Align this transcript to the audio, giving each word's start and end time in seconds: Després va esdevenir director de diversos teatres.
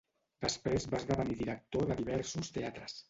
Després 0.45 0.87
va 0.93 0.97
esdevenir 1.01 1.37
director 1.43 1.87
de 1.91 1.99
diversos 2.01 2.51
teatres. 2.57 2.99